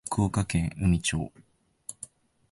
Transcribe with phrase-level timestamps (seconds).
[0.11, 1.31] 福岡県宇美町